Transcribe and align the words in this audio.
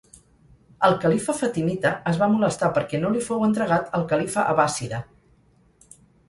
El 0.85 0.95
califa 1.01 1.35
fatimita 1.41 1.91
es 2.11 2.17
va 2.21 2.29
molestar 2.35 2.69
perquè 2.77 3.03
no 3.03 3.11
li 3.17 3.21
fou 3.27 3.45
entregat 3.49 3.93
el 3.99 4.07
califa 4.15 4.47
abbàssida. 4.55 5.03